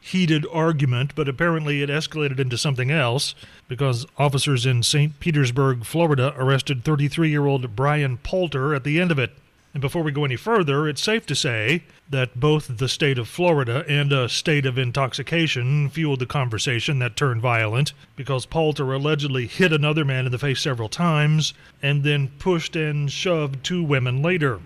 heated 0.00 0.46
argument, 0.52 1.14
but 1.14 1.28
apparently 1.28 1.82
it 1.82 1.90
escalated 1.90 2.38
into 2.38 2.56
something 2.56 2.90
else 2.90 3.34
because 3.66 4.06
officers 4.16 4.64
in 4.64 4.82
St. 4.82 5.18
Petersburg, 5.20 5.84
Florida 5.84 6.34
arrested 6.36 6.84
33 6.84 7.30
year 7.30 7.46
old 7.46 7.76
Brian 7.76 8.18
Poulter 8.18 8.74
at 8.74 8.84
the 8.84 9.00
end 9.00 9.10
of 9.10 9.18
it. 9.18 9.32
And 9.74 9.82
before 9.82 10.02
we 10.02 10.12
go 10.12 10.24
any 10.24 10.36
further, 10.36 10.88
it's 10.88 11.02
safe 11.02 11.26
to 11.26 11.34
say 11.34 11.84
that 12.08 12.40
both 12.40 12.78
the 12.78 12.88
state 12.88 13.18
of 13.18 13.28
Florida 13.28 13.84
and 13.86 14.12
a 14.12 14.28
state 14.28 14.64
of 14.64 14.78
intoxication 14.78 15.90
fueled 15.90 16.20
the 16.20 16.26
conversation 16.26 16.98
that 17.00 17.16
turned 17.16 17.42
violent 17.42 17.92
because 18.16 18.46
Poulter 18.46 18.92
allegedly 18.92 19.46
hit 19.46 19.72
another 19.72 20.06
man 20.06 20.24
in 20.24 20.32
the 20.32 20.38
face 20.38 20.62
several 20.62 20.88
times 20.88 21.52
and 21.82 22.02
then 22.02 22.28
pushed 22.38 22.76
and 22.76 23.12
shoved 23.12 23.62
two 23.62 23.84
women 23.84 24.22
later. 24.22 24.60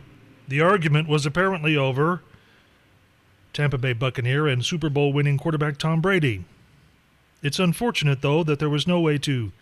The 0.47 0.61
argument 0.61 1.09
was 1.09 1.27
apparently 1.27 1.77
over 1.77 2.23
Tampa 3.53 3.79
Bay 3.79 3.93
Buccaneer 3.93 4.47
and 4.49 4.65
Super 4.65 4.89
Bowl 4.89 5.13
winning 5.13 5.39
quarterback 5.39 5.77
Tom 5.79 6.01
Brady. 6.01 6.45
It's 7.43 7.59
unfortunate, 7.59 8.23
though, 8.23 8.43
that 8.45 8.59
there 8.59 8.71
was 8.71 8.87
no 8.87 9.01
way 9.01 9.19
to 9.19 9.53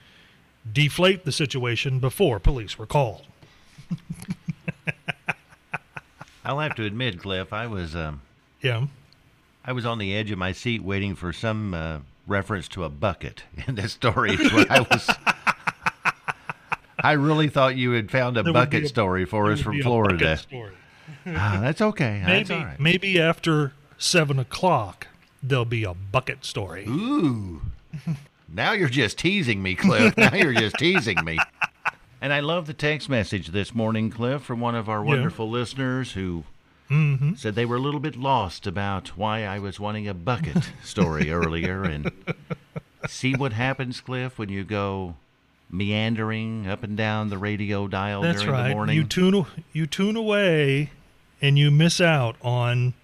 deflate 0.71 1.25
the 1.25 1.33
situation 1.33 1.99
before 1.99 2.39
police 2.39 2.79
were 2.79 2.87
called. 2.87 3.27
I'll 6.45 6.59
have 6.59 6.75
to 6.77 6.85
admit, 6.85 7.21
Cliff, 7.21 7.53
I 7.53 7.67
was 7.67 7.95
um, 7.95 8.23
Yeah. 8.63 8.87
I 9.65 9.73
was 9.73 9.85
on 9.85 9.99
the 9.99 10.15
edge 10.17 10.31
of 10.31 10.39
my 10.39 10.53
seat 10.53 10.83
waiting 10.83 11.15
for 11.15 11.33
some 11.33 11.75
uh, 11.75 11.99
reference 12.27 12.67
to 12.69 12.85
a 12.85 12.89
bucket 12.89 13.45
in 13.67 13.75
this 13.75 13.93
story. 13.93 14.37
I 14.41 14.81
was. 14.91 15.11
I 17.03 17.13
really 17.13 17.49
thought 17.49 17.77
you 17.77 17.93
had 17.93 18.11
found 18.11 18.37
a 18.37 18.43
There 18.43 18.53
bucket 18.53 18.85
a- 18.85 18.89
story 18.89 19.25
for 19.25 19.51
us 19.53 19.61
from 19.61 19.81
Florida. 19.81 20.39
Ah, 21.27 21.59
that's 21.61 21.81
okay. 21.81 22.23
That's 22.25 22.49
Maybe, 22.49 22.61
all 22.61 22.67
right. 22.67 22.81
maybe 22.81 23.21
after 23.21 23.73
7 24.01 24.39
o'clock, 24.39 25.07
there'll 25.43 25.65
be 25.65 25.85
a 25.85 25.95
bucket 25.95 26.45
story. 26.45 26.85
Ooh. 26.89 27.63
Now 28.53 28.73
you're 28.73 28.89
just 28.89 29.17
teasing 29.17 29.63
me, 29.63 29.77
Cliff. 29.77 30.17
Now 30.17 30.35
you're 30.35 30.53
just 30.53 30.77
teasing 30.77 31.25
me. 31.25 31.39
And 32.23 32.33
I 32.35 32.41
love 32.41 32.67
the 32.67 32.75
text 32.75 33.09
message 33.09 33.49
this 33.49 33.75
morning, 33.75 34.11
Cliff, 34.11 34.43
from 34.43 34.59
one 34.61 34.75
of 34.75 34.89
our 34.91 35.03
wonderful 35.05 35.49
listeners 35.49 36.13
who 36.13 36.43
Mm-hmm. 36.91 37.35
said 37.37 37.55
they 37.55 37.65
were 37.65 37.77
a 37.77 37.81
little 37.81 38.01
bit 38.01 38.17
lost 38.17 38.67
about 38.67 39.17
why 39.17 39.45
I 39.45 39.61
was 39.61 39.79
wanting 39.79 40.09
a 40.09 40.13
bucket 40.15 40.57
story 40.85 41.31
earlier. 41.31 41.85
And 41.85 42.11
see 43.09 43.35
what 43.37 43.53
happens, 43.53 44.01
Cliff, 44.01 44.37
when 44.39 44.49
you 44.49 44.65
go 44.65 45.15
meandering 45.71 46.67
up 46.67 46.83
and 46.83 46.97
down 46.97 47.31
the 47.31 47.39
radio 47.39 47.87
dial 47.87 48.23
That's 48.23 48.41
during 48.43 48.57
the 48.57 48.63
right. 48.65 48.75
morning. 48.75 48.97
You 48.97 49.05
tune 49.05 49.47
you 49.73 49.87
tune 49.87 50.17
away 50.17 50.91
and 51.41 51.57
you 51.57 51.71
miss 51.71 52.01
out 52.01 52.35
on 52.43 52.95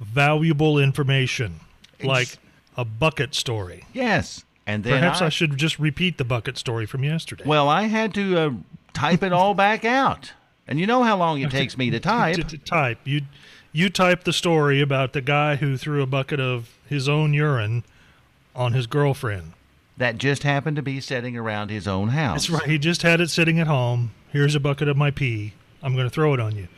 valuable 0.00 0.78
information 0.78 1.60
like 2.02 2.36
a 2.76 2.84
bucket 2.84 3.34
story. 3.34 3.84
yes. 3.92 4.42
And 4.68 4.82
then 4.82 4.98
Perhaps 4.98 5.22
I, 5.22 5.26
I 5.26 5.28
should 5.28 5.56
just 5.56 5.78
repeat 5.78 6.18
the 6.18 6.24
bucket 6.24 6.58
story 6.58 6.86
from 6.86 7.04
yesterday. 7.04 7.44
Well, 7.46 7.68
I 7.68 7.84
had 7.84 8.12
to 8.14 8.36
uh, 8.36 8.50
type 8.92 9.22
it 9.22 9.32
all 9.32 9.54
back 9.54 9.84
out. 9.84 10.32
And 10.66 10.80
you 10.80 10.88
know 10.88 11.04
how 11.04 11.16
long 11.16 11.40
it 11.40 11.50
takes 11.52 11.78
me 11.78 11.88
to 11.90 12.00
type. 12.00 12.34
to, 12.34 12.42
to 12.42 12.58
type. 12.58 12.98
You 13.04 13.22
you 13.72 13.90
type 13.90 14.24
the 14.24 14.32
story 14.32 14.80
about 14.80 15.12
the 15.12 15.20
guy 15.20 15.56
who 15.56 15.76
threw 15.76 16.02
a 16.02 16.06
bucket 16.06 16.40
of 16.40 16.76
his 16.88 17.08
own 17.08 17.32
urine 17.32 17.84
on 18.56 18.72
his 18.72 18.88
girlfriend. 18.88 19.52
That 19.98 20.18
just 20.18 20.42
happened 20.42 20.76
to 20.76 20.82
be 20.82 21.00
sitting 21.00 21.36
around 21.36 21.70
his 21.70 21.86
own 21.86 22.08
house. 22.08 22.48
That's 22.48 22.60
right. 22.60 22.68
He 22.68 22.78
just 22.78 23.02
had 23.02 23.20
it 23.20 23.30
sitting 23.30 23.60
at 23.60 23.66
home. 23.68 24.12
Here's 24.32 24.54
a 24.56 24.60
bucket 24.60 24.88
of 24.88 24.96
my 24.96 25.10
pee. 25.12 25.52
I'm 25.82 25.94
going 25.94 26.06
to 26.06 26.10
throw 26.10 26.34
it 26.34 26.40
on 26.40 26.56
you. 26.56 26.68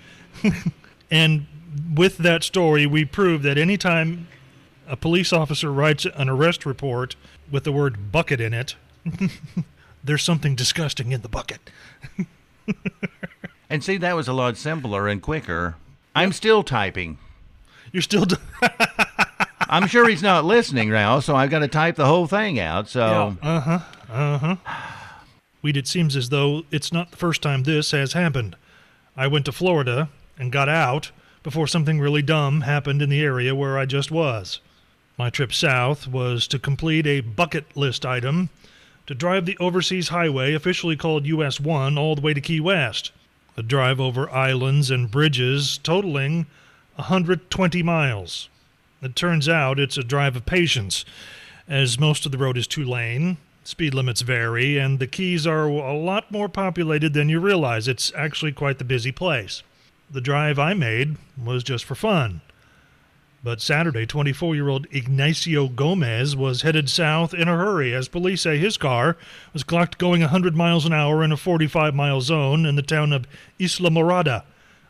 and 1.11 1.47
with 1.95 2.19
that 2.19 2.43
story, 2.45 2.87
we 2.87 3.05
prove 3.05 3.43
that 3.43 3.59
anytime 3.59 4.29
a 4.87 4.97
police 4.97 5.33
officer 5.33 5.73
writes 5.73 6.07
an 6.15 6.29
arrest 6.29 6.65
report 6.65 7.17
with 7.51 7.65
the 7.65 7.73
word 7.73 8.11
bucket 8.13 8.41
in 8.41 8.55
it, 8.55 8.77
there's 10.05 10.23
something 10.23 10.55
disgusting 10.55 11.13
in 11.13 11.21
the 11.23 11.29
bucket. 11.29 11.71
And 13.71 13.85
see, 13.85 13.99
that 13.99 14.17
was 14.17 14.29
a 14.29 14.33
lot 14.33 14.57
simpler 14.57 15.09
and 15.09 15.21
quicker. 15.21 15.77
I'm 16.17 16.33
still 16.33 16.63
typing. 16.63 17.19
You're 17.93 18.03
still. 18.03 18.25
D- 18.25 18.37
I'm 19.61 19.87
sure 19.87 20.09
he's 20.09 20.23
not 20.23 20.47
listening 20.47 20.89
now, 20.89 21.21
so 21.21 21.37
I've 21.37 21.51
got 21.51 21.59
to 21.59 21.69
type 21.69 21.97
the 21.97 22.07
whole 22.07 22.27
thing 22.27 22.59
out. 22.59 22.89
So 22.89 23.37
Uh 23.43 23.61
huh. 23.61 23.79
Uh 24.11 24.39
huh. 24.39 24.57
Weed, 25.61 25.77
it 25.77 25.87
seems 25.87 26.17
as 26.17 26.31
though 26.31 26.63
it's 26.71 26.93
not 26.93 27.11
the 27.11 27.19
first 27.19 27.43
time 27.43 27.65
this 27.65 27.91
has 27.91 28.15
happened. 28.15 28.57
I 29.17 29.27
went 29.27 29.45
to 29.45 29.53
Florida 29.53 30.09
and 30.39 30.51
got 30.51 30.69
out 30.71 31.11
before 31.49 31.67
something 31.67 31.99
really 31.99 32.21
dumb 32.21 32.61
happened 32.61 33.01
in 33.01 33.09
the 33.09 33.23
area 33.23 33.55
where 33.55 33.79
I 33.79 33.87
just 33.87 34.11
was. 34.11 34.61
My 35.17 35.31
trip 35.31 35.51
south 35.51 36.07
was 36.07 36.47
to 36.49 36.59
complete 36.59 37.07
a 37.07 37.23
bucket 37.23 37.75
list 37.75 38.05
item 38.05 38.51
to 39.07 39.15
drive 39.15 39.47
the 39.47 39.57
overseas 39.57 40.11
highway, 40.11 40.53
officially 40.53 40.95
called 40.95 41.25
US 41.25 41.59
1, 41.59 41.97
all 41.97 42.15
the 42.15 42.21
way 42.21 42.35
to 42.35 42.41
Key 42.43 42.61
West. 42.61 43.13
A 43.57 43.63
drive 43.63 43.99
over 43.99 44.29
islands 44.29 44.91
and 44.91 45.11
bridges 45.11 45.79
totaling 45.79 46.45
120 46.97 47.83
miles. 47.83 48.51
It 49.01 49.17
turns 49.17 49.49
out 49.49 49.81
it's 49.81 49.97
a 49.97 50.05
drive 50.05 50.37
of 50.37 50.45
patience, 50.45 51.07
as 51.67 51.99
most 51.99 52.27
of 52.27 52.33
the 52.33 52.37
road 52.37 52.59
is 52.59 52.67
two 52.67 52.85
lane, 52.85 53.39
speed 53.65 53.95
limits 53.95 54.21
vary, 54.21 54.77
and 54.77 54.99
the 54.99 55.07
Keys 55.07 55.47
are 55.47 55.65
a 55.65 55.97
lot 55.97 56.31
more 56.31 56.51
populated 56.51 57.15
than 57.15 57.31
you 57.31 57.41
realize. 57.41 57.89
It's 57.89 58.13
actually 58.15 58.53
quite 58.53 58.77
the 58.77 58.85
busy 58.85 59.13
place. 59.13 59.63
The 60.11 60.23
drive 60.23 60.59
I 60.59 60.73
made 60.73 61.17
was 61.37 61.63
just 61.63 61.85
for 61.85 61.95
fun. 61.95 62.41
But 63.45 63.61
Saturday, 63.61 64.07
24 64.07 64.55
year 64.55 64.69
old 64.69 64.87
Ignacio 64.91 65.69
Gomez 65.69 66.35
was 66.35 66.63
headed 66.63 66.89
south 66.89 67.35
in 67.35 67.47
a 67.47 67.57
hurry 67.59 67.95
as 67.95 68.09
police 68.09 68.41
say 68.41 68.57
his 68.57 68.79
car 68.79 69.19
was 69.53 69.65
clocked 69.65 69.99
going 69.99 70.23
100 70.23 70.57
miles 70.57 70.87
an 70.87 70.95
hour 70.95 71.23
in 71.23 71.31
a 71.31 71.37
45 71.37 71.95
mile 71.95 72.23
zone 72.23 72.65
in 72.65 72.75
the 72.75 72.83
town 72.83 73.13
of 73.13 73.27
Islamorada, 73.61 74.45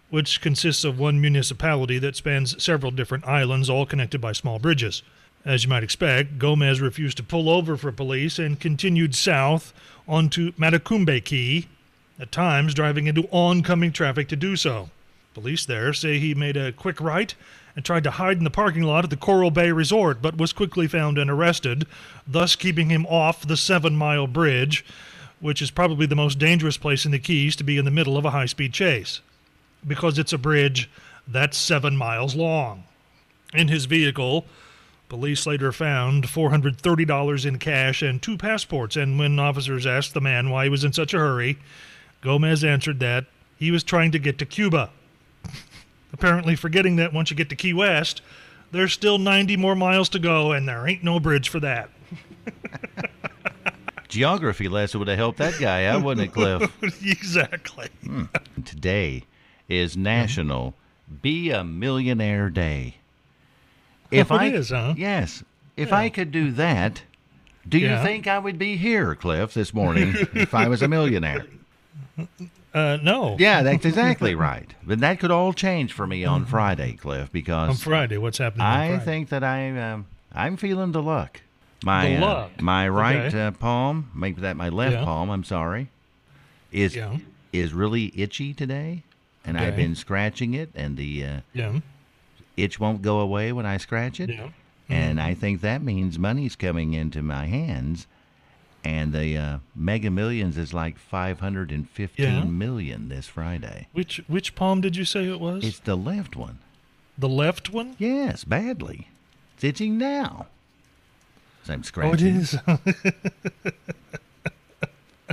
which 0.09 0.41
consists 0.41 0.85
of 0.85 1.01
one 1.01 1.21
municipality 1.21 1.99
that 1.99 2.15
spans 2.15 2.63
several 2.63 2.93
different 2.93 3.27
islands, 3.27 3.69
all 3.69 3.87
connected 3.87 4.21
by 4.21 4.31
small 4.31 4.61
bridges. 4.61 5.03
As 5.45 5.65
you 5.65 5.71
might 5.71 5.83
expect, 5.83 6.39
Gomez 6.39 6.81
refused 6.81 7.17
to 7.17 7.25
pull 7.25 7.51
over 7.51 7.77
for 7.77 7.91
police 7.91 8.39
and 8.39 8.61
continued 8.61 9.17
south 9.17 9.73
onto 10.07 10.53
Matecumbe 10.53 11.25
Key, 11.25 11.67
at 12.21 12.31
times 12.31 12.73
driving 12.73 13.09
into 13.09 13.29
oncoming 13.33 13.91
traffic 13.91 14.29
to 14.29 14.37
do 14.37 14.55
so. 14.55 14.91
Police 15.35 15.67
there 15.67 15.93
say 15.93 16.19
he 16.19 16.35
made 16.35 16.57
a 16.57 16.73
quick 16.73 17.01
right 17.01 17.35
and 17.77 17.85
tried 17.85 18.05
to 18.05 18.11
hide 18.11 18.39
in 18.39 18.45
the 18.45 18.51
parking 18.51 18.83
lot 18.83 19.05
at 19.05 19.11
the 19.11 19.17
Coral 19.17 19.51
Bay 19.51 19.71
Resort, 19.71 20.21
but 20.21 20.37
was 20.37 20.53
quickly 20.53 20.89
found 20.89 21.17
and 21.17 21.31
arrested, 21.31 21.87
thus 22.27 22.57
keeping 22.57 22.91
him 22.91 23.07
off 23.07 23.47
the 23.47 23.57
seven 23.57 23.95
mile 23.95 24.27
bridge, 24.27 24.85
which 25.39 25.63
is 25.63 25.71
probably 25.71 26.07
the 26.07 26.17
most 26.17 26.39
dangerous 26.39 26.77
place 26.77 27.05
in 27.05 27.13
the 27.13 27.19
Keys 27.19 27.55
to 27.57 27.63
be 27.63 27.79
in 27.79 27.85
the 27.85 27.91
middle 27.91 28.17
of 28.17 28.25
a 28.25 28.31
high 28.31 28.47
speed 28.47 28.73
chase, 28.73 29.21
because 29.87 30.19
it's 30.19 30.33
a 30.33 30.39
bridge 30.39 30.91
that's 31.29 31.57
seven 31.57 31.97
miles 31.97 32.35
long. 32.35 32.85
In 33.55 33.69
his 33.69 33.85
vehicle, 33.85 34.45
police 35.09 35.47
later 35.47 35.71
found 35.71 36.25
$430 36.25 37.47
in 37.47 37.59
cash 37.59 38.03
and 38.03 38.21
two 38.21 38.37
passports, 38.37 38.97
and 38.97 39.19
when 39.19 39.39
officers 39.39 39.87
asked 39.87 40.15
the 40.15 40.21
man 40.21 40.51
why 40.51 40.65
he 40.65 40.71
was 40.71 40.85
in 40.85 40.93
such 40.93 41.15
a 41.15 41.19
hurry, 41.19 41.59
Gomez 42.23 42.65
answered 42.65 42.99
that 43.01 43.27
he 43.57 43.71
was 43.71 43.85
trying 43.85 44.11
to 44.11 44.19
get 44.19 44.39
to 44.39 44.47
Cuba. 44.47 44.91
Apparently, 46.13 46.57
forgetting 46.57 46.97
that 46.97 47.13
once 47.13 47.31
you 47.31 47.37
get 47.37 47.49
to 47.51 47.57
Key 47.57 47.75
West, 47.75 48.23
there's 48.73 48.93
still 48.93 49.19
90 49.19 49.57
more 49.57 49.75
miles 49.75 50.09
to 50.11 50.19
go, 50.19 50.53
and 50.53 50.67
there 50.69 50.87
ain't 50.87 51.05
no 51.05 51.21
bridge 51.21 51.49
for 51.49 51.61
that. 51.61 51.91
geography 54.09 54.69
lesson 54.69 54.99
would 55.01 55.09
have 55.09 55.19
helped 55.19 55.39
that 55.39 55.59
guy 55.61 55.85
out, 55.85 56.03
wouldn't 56.03 56.29
it, 56.29 56.33
Cliff? 56.33 56.73
exactly. 57.05 57.89
Hmm. 58.05 58.25
Today 58.65 59.25
is 59.69 59.97
National 59.97 60.75
Be 61.23 61.51
a 61.51 61.63
Millionaire 61.63 62.49
Day. 62.49 62.97
If 64.11 64.31
it 64.31 64.35
I 64.35 64.47
is, 64.47 64.71
huh? 64.71 64.95
yes, 64.97 65.45
if 65.77 65.93
I 65.93 66.09
could 66.09 66.33
do 66.33 66.51
that, 66.53 67.03
do 67.69 67.77
you 67.79 67.89
Yeah. 67.89 68.03
think 68.03 68.27
I 68.27 68.39
would 68.39 68.59
be 68.59 68.77
here, 68.77 69.15
Cliff, 69.15 69.53
this 69.53 69.75
morning 69.75 70.15
if 70.35 70.55
I 70.55 70.69
was 70.69 70.81
a 70.81 70.89
millionaire? 70.89 71.45
Uh, 72.79 72.99
no. 73.03 73.37
Yeah, 73.39 73.63
that's 73.63 73.85
exactly 73.93 74.35
right. 74.35 74.73
But 74.85 75.01
that 75.01 75.19
could 75.21 75.31
all 75.31 75.53
change 75.53 75.93
for 75.93 76.07
me 76.07 76.25
on 76.25 76.45
Friday, 76.45 76.93
Cliff, 76.93 77.31
because 77.33 77.71
On 77.71 77.75
Friday, 77.77 78.19
what's 78.19 78.39
happening? 78.39 78.67
on 78.67 78.73
I 78.73 78.99
think 78.99 79.29
that 79.31 79.43
I 79.45 79.71
um, 79.79 80.07
I'm 80.33 80.57
feeling 80.57 80.93
the 80.93 81.03
luck. 81.03 81.41
My 81.85 82.09
The 82.09 82.17
uh, 82.17 82.21
luck. 82.21 82.61
my 82.63 82.89
right 82.89 83.27
Okay. 83.27 83.41
uh, 83.47 83.51
palm, 83.53 84.11
maybe 84.15 84.41
that 84.43 84.57
my 84.57 84.69
left 84.69 84.95
Yeah. 84.97 85.05
palm. 85.05 85.31
I'm 85.31 85.45
sorry, 85.45 85.91
is 86.73 86.95
Yeah. 86.97 87.19
is 87.53 87.73
really 87.73 88.13
itchy 88.17 88.53
today, 88.55 89.03
and 89.45 89.59
I've 89.59 89.77
been 89.77 89.95
scratching 89.95 90.55
it, 90.55 90.71
and 90.75 90.97
the 90.97 91.25
uh, 91.25 91.41
Yeah. 91.55 91.81
itch 92.57 92.79
won't 92.81 93.03
go 93.03 93.21
away 93.21 93.53
when 93.53 93.67
I 93.67 93.77
scratch 93.77 94.21
it. 94.21 94.31
Yeah. 94.31 94.49
And 94.91 95.21
I 95.21 95.35
think 95.35 95.61
that 95.61 95.83
means 95.83 96.19
money's 96.19 96.57
coming 96.57 96.95
into 96.95 97.23
my 97.23 97.47
hands. 97.47 98.07
And 98.85 99.13
the 99.13 99.37
uh, 99.37 99.59
Mega 99.75 100.11
Millions 100.11 100.57
is 100.57 100.73
like 100.73 100.99
five 100.99 101.41
hundred 101.41 101.71
and 101.73 101.89
fifteen 101.91 102.57
million 102.59 103.09
Yeah. 103.09 103.17
this 103.17 103.27
Friday. 103.27 103.89
Which 103.93 104.23
which 104.29 104.55
palm 104.55 104.81
did 104.81 104.97
you 104.97 105.05
say 105.05 105.29
it 105.29 105.41
was? 105.41 105.65
It's 105.65 105.81
the 105.81 105.97
left 105.97 106.37
one. 106.37 106.59
the 107.19 107.29
left 107.29 107.71
one? 107.73 107.97
Yes, 107.99 108.45
badly. 108.45 109.09
It's 109.57 109.65
itching 109.65 109.99
now. 109.99 110.47
So 111.65 111.75
I'm 111.75 111.83
Oh, 111.97 112.13
it 112.13 112.23
is. 112.23 112.57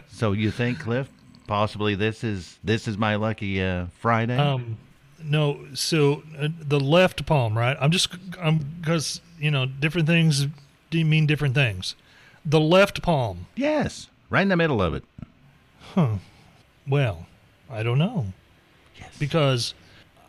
So 0.10 0.32
you 0.32 0.50
think, 0.52 0.80
Cliff, 0.80 1.10
possibly 1.48 1.94
this 1.96 2.24
is 2.24 2.58
this 2.64 2.88
is 2.88 2.98
my 2.98 3.16
lucky 3.16 3.62
uh, 3.62 3.88
Friday? 4.00 4.38
um, 4.38 4.78
no. 5.24 5.60
So 5.74 6.24
uh, 6.40 6.48
the 6.60 6.80
left 6.80 7.26
palm, 7.26 7.58
right? 7.58 7.78
I'm 7.80 7.92
just 7.92 8.10
I'm 8.42 8.60
because 8.82 9.22
you 9.40 9.52
know 9.52 9.66
different 9.66 10.08
things 10.08 10.48
do 10.90 11.04
mean 11.06 11.26
different 11.26 11.54
things. 11.56 11.96
The 12.46 12.60
left 12.60 13.02
palm. 13.02 13.48
yes, 13.56 14.08
right 14.30 14.42
in 14.44 14.50
the 14.50 14.56
middle 14.56 14.82
of 14.82 14.94
it. 14.94 15.04
Hm. 15.94 16.20
Well, 16.88 17.26
I 17.70 17.82
don't 17.84 17.98
know 17.98 18.28
Yes. 19.00 19.16
because 19.18 19.74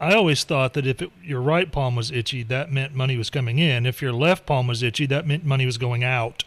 I 0.00 0.14
always 0.14 0.42
thought 0.44 0.72
that 0.74 0.86
if 0.86 1.02
it, 1.02 1.10
your 1.22 1.40
right 1.40 1.70
palm 1.70 1.94
was 1.96 2.10
itchy, 2.10 2.42
that 2.44 2.70
meant 2.72 2.94
money 2.94 3.16
was 3.16 3.28
coming 3.30 3.58
in. 3.58 3.84
If 3.86 4.00
your 4.00 4.12
left 4.12 4.46
palm 4.46 4.66
was 4.66 4.82
itchy, 4.82 5.06
that 5.06 5.26
meant 5.26 5.44
money 5.44 5.66
was 5.66 5.76
going 5.78 6.02
out. 6.04 6.44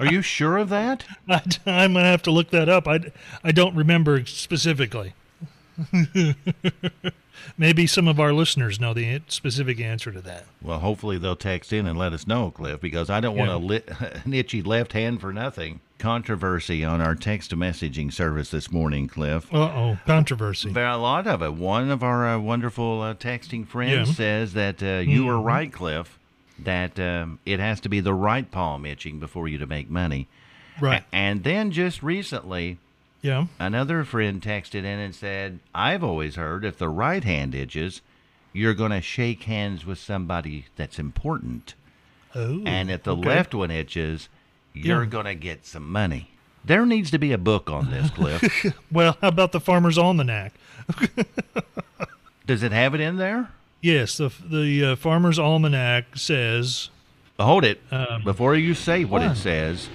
Are 0.00 0.06
you 0.06 0.22
sure 0.22 0.58
of 0.58 0.68
that? 0.68 1.04
I, 1.28 1.40
I'm 1.66 1.94
gonna 1.94 2.04
have 2.04 2.22
to 2.22 2.30
look 2.30 2.50
that 2.50 2.68
up. 2.68 2.86
I, 2.86 3.00
I 3.42 3.50
don't 3.52 3.74
remember 3.74 4.24
specifically. 4.26 5.12
Maybe 7.56 7.86
some 7.86 8.08
of 8.08 8.18
our 8.18 8.32
listeners 8.32 8.80
know 8.80 8.92
the 8.94 9.22
specific 9.28 9.80
answer 9.80 10.10
to 10.12 10.20
that. 10.22 10.44
Well, 10.60 10.80
hopefully 10.80 11.18
they'll 11.18 11.36
text 11.36 11.72
in 11.72 11.86
and 11.86 11.96
let 11.98 12.12
us 12.12 12.26
know, 12.26 12.50
Cliff, 12.50 12.80
because 12.80 13.08
I 13.10 13.20
don't 13.20 13.36
want 13.36 13.50
Yeah. 13.50 13.56
a 13.56 13.58
lit, 13.58 13.88
an 14.24 14.34
itchy 14.34 14.60
left 14.62 14.92
hand 14.92 15.20
for 15.20 15.32
nothing. 15.32 15.80
Controversy 15.98 16.84
on 16.84 17.00
our 17.00 17.14
text 17.14 17.52
messaging 17.56 18.12
service 18.12 18.50
this 18.50 18.70
morning, 18.70 19.08
Cliff. 19.08 19.52
Uh 19.52 19.58
oh, 19.58 19.98
controversy. 20.06 20.70
There 20.72 20.86
are 20.86 20.92
a 20.94 20.98
lot 20.98 21.26
of 21.26 21.42
it. 21.42 21.54
One 21.54 21.90
of 21.90 22.02
our 22.02 22.28
uh, 22.28 22.38
wonderful 22.38 23.02
uh, 23.02 23.14
texting 23.14 23.66
friends 23.66 24.08
Yeah. 24.10 24.14
says 24.14 24.52
that 24.54 24.82
uh, 24.82 24.98
you 25.08 25.24
were 25.26 25.34
Mhm. 25.34 25.44
right, 25.44 25.72
Cliff, 25.72 26.18
that 26.58 26.98
um, 27.00 27.38
it 27.46 27.60
has 27.60 27.80
to 27.80 27.88
be 27.88 28.00
the 28.00 28.14
right 28.14 28.48
palm 28.50 28.84
itching 28.84 29.18
before 29.20 29.48
you 29.48 29.58
to 29.58 29.66
make 29.66 29.88
money. 29.90 30.28
Right. 30.80 31.02
A- 31.12 31.14
and 31.14 31.42
then 31.44 31.70
just 31.72 32.02
recently, 32.02 32.78
Yeah. 33.20 33.46
another 33.58 34.04
friend 34.04 34.40
texted 34.40 34.76
in 34.84 34.86
and 34.86 35.14
said, 35.14 35.58
I've 35.74 36.04
always 36.04 36.36
heard 36.36 36.64
if 36.64 36.78
the 36.78 36.88
right 36.88 37.24
hand 37.24 37.54
itches, 37.54 38.00
you're 38.52 38.74
going 38.74 38.92
to 38.92 39.00
shake 39.00 39.42
hands 39.44 39.84
with 39.84 39.98
somebody 39.98 40.66
that's 40.76 40.98
important. 40.98 41.74
Oh. 42.34 42.62
And 42.64 42.90
if 42.90 43.02
the 43.02 43.16
okay. 43.16 43.28
left 43.28 43.54
one 43.54 43.70
itches, 43.70 44.28
you're 44.72 45.02
Yeah. 45.02 45.08
going 45.10 45.26
to 45.26 45.34
get 45.34 45.66
some 45.66 45.90
money. 45.90 46.30
There 46.64 46.84
needs 46.86 47.10
to 47.12 47.18
be 47.18 47.32
a 47.32 47.38
book 47.38 47.70
on 47.70 47.90
this, 47.90 48.10
Cliff. 48.10 48.74
Well, 48.92 49.16
how 49.20 49.28
about 49.28 49.52
the 49.52 49.60
Farmer's 49.60 49.96
Almanac? 49.98 50.52
Does 52.46 52.62
it 52.62 52.72
have 52.72 52.94
it 52.94 53.00
in 53.00 53.16
there? 53.16 53.50
Yes, 53.80 54.16
the 54.16 54.32
the 54.44 54.84
uh, 54.84 54.96
Farmer's 54.96 55.38
Almanac 55.38 56.16
says. 56.16 56.90
Hold 57.38 57.64
it. 57.64 57.80
Um, 57.90 58.24
Before 58.24 58.54
you 58.56 58.74
say 58.74 59.04
what, 59.04 59.22
it 59.22 59.36
says, 59.36 59.88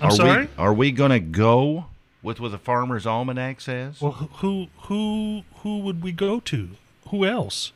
I'm 0.00 0.08
are 0.08 0.10
sorry? 0.12 0.42
we 0.46 0.48
are 0.56 0.72
we 0.72 0.90
going 0.92 1.10
to 1.10 1.20
go 1.20 1.86
with 2.22 2.40
what 2.40 2.50
the 2.50 2.58
Farmer's 2.58 3.06
Almanac 3.06 3.60
says? 3.60 4.00
Well, 4.00 4.12
who 4.12 4.68
who 4.82 5.42
who 5.56 5.78
would 5.80 6.02
we 6.02 6.12
go 6.12 6.40
to? 6.40 6.70
Who 7.08 7.24
else? 7.24 7.72